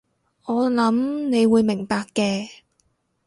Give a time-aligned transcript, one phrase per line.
[0.45, 2.49] 我諗你會明白嘅